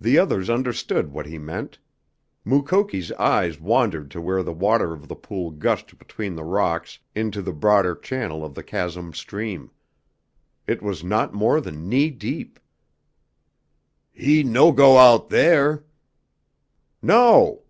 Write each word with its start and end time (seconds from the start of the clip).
The 0.00 0.18
others 0.18 0.48
understood 0.48 1.12
what 1.12 1.26
he 1.26 1.36
meant. 1.36 1.78
Mukoki's 2.46 3.12
eyes 3.12 3.60
wandered 3.60 4.10
to 4.12 4.22
where 4.22 4.42
the 4.42 4.54
water 4.54 4.94
of 4.94 5.06
the 5.06 5.14
pool 5.14 5.50
gushed 5.50 5.98
between 5.98 6.34
the 6.34 6.44
rocks 6.44 6.98
into 7.14 7.42
the 7.42 7.52
broader 7.52 7.94
channel 7.94 8.42
of 8.42 8.54
the 8.54 8.62
chasm 8.62 9.12
stream. 9.12 9.70
It 10.66 10.80
was 10.82 11.04
not 11.04 11.34
more 11.34 11.60
than 11.60 11.90
knee 11.90 12.08
deep! 12.08 12.58
"He 14.14 14.42
no 14.42 14.72
go 14.72 14.96
out 14.96 15.28
there!" 15.28 15.84
"No!" 17.02 17.64